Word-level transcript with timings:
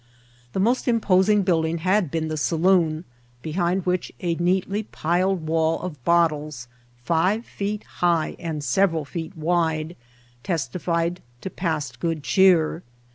The 0.53 0.59
most 0.59 0.87
imposing 0.87 1.43
building 1.43 1.77
had 1.77 2.09
been 2.09 2.27
the 2.27 2.35
saloon, 2.35 3.03
behind 3.43 3.85
which 3.85 4.11
a 4.19 4.33
neatly 4.33 4.81
piled 4.81 5.45
wall 5.45 5.79
of 5.79 6.03
bottles, 6.03 6.67
five 7.03 7.45
feet 7.45 7.83
high 7.83 8.35
and 8.39 8.63
several 8.63 9.05
feet 9.05 9.37
wide, 9.37 9.95
testified 10.41 11.21
to 11.41 11.51
past 11.51 11.99
good 11.99 12.23
cheer. 12.23 12.81